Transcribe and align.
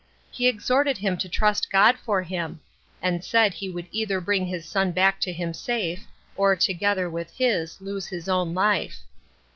He 0.31 0.47
exhorted 0.47 0.97
him 0.97 1.15
to 1.17 1.29
trust 1.29 1.69
God 1.69 1.95
for 1.95 2.23
him; 2.23 2.59
and 3.03 3.23
said 3.23 3.53
he 3.53 3.69
would 3.69 3.85
either 3.91 4.19
bring 4.19 4.47
his 4.47 4.65
son 4.65 4.93
back 4.93 5.21
to 5.21 5.31
him 5.31 5.53
safe, 5.53 6.07
or, 6.35 6.55
together 6.55 7.07
with 7.07 7.29
his, 7.37 7.79
lose 7.79 8.07
his 8.07 8.27
own 8.27 8.55
life." 8.55 9.01